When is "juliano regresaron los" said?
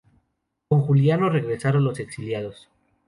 0.81-1.99